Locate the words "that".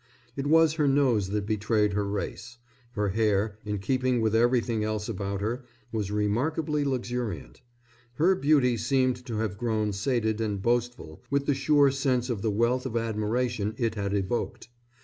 1.29-1.45